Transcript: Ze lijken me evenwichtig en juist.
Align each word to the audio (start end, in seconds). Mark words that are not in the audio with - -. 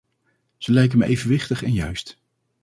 Ze 0.57 0.71
lijken 0.71 0.97
me 0.97 1.05
evenwichtig 1.05 1.63
en 1.63 1.71
juist. 1.73 2.17